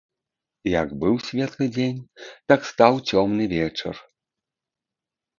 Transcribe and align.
Як 0.81 0.93
быў 1.01 1.17
светлы 1.25 1.65
дзень, 1.75 1.99
так 2.51 2.59
стаў 2.69 2.93
цёмны 3.09 3.45
вечар. 3.53 3.95